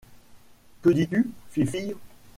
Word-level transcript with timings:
Que 0.81 0.89
dis-tu, 0.89 1.29
fifille? 1.51 1.93